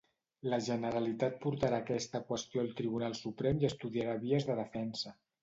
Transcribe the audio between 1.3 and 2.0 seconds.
portarà